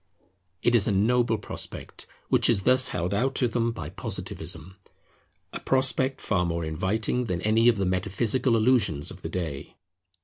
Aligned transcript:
It 0.63 0.73
is 0.73 0.87
a 0.87 0.91
noble 0.91 1.37
prospect 1.37 2.07
which 2.29 2.49
is 2.49 2.63
thus 2.63 2.87
held 2.87 3.13
out 3.13 3.35
to 3.35 3.47
them 3.47 3.71
by 3.71 3.89
Positivism, 3.91 4.75
a 5.53 5.59
prospect 5.59 6.19
far 6.19 6.43
more 6.43 6.65
inviting 6.65 7.25
than 7.25 7.39
any 7.43 7.67
of 7.67 7.77
the 7.77 7.85
metaphysical 7.85 8.55
illusions 8.57 9.11
of 9.11 9.21
the 9.21 9.29
day. 9.29 9.75